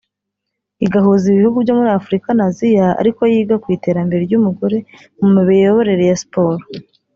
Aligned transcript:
igahuza 0.85 1.23
ibihugu 1.29 1.57
byo 1.63 1.73
muri 1.77 1.89
Afurika 1.99 2.27
n’Aziya 2.37 2.87
ariko 3.01 3.21
yiga 3.31 3.55
ku 3.63 3.67
iterambere 3.77 4.21
ry’umugore 4.27 4.77
mu 5.19 5.39
miyoborere 5.49 6.03
ya 6.09 6.17
Siporo 6.21 6.63